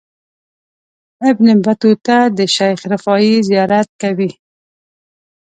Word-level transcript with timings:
ابن 1.29 1.47
بطوطه 1.65 2.17
د 2.37 2.39
شیخ 2.55 2.79
رفاعي 2.91 3.35
زیارت 3.49 3.89
کوي. 4.01 4.31